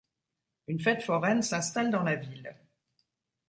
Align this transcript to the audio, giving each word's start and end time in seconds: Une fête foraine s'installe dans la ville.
Une 0.65 0.79
fête 0.79 1.03
foraine 1.03 1.43
s'installe 1.43 1.91
dans 1.91 2.01
la 2.01 2.15
ville. 2.15 2.55